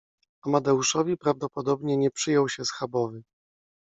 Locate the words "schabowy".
2.65-3.23